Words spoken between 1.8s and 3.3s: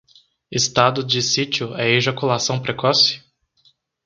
ejaculação precoce?